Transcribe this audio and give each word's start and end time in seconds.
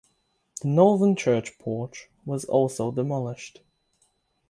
The 0.63 0.67
northern 0.67 1.15
church 1.15 1.59
porch 1.59 2.09
was 2.25 2.43
also 2.45 2.89
demolished. 2.91 3.61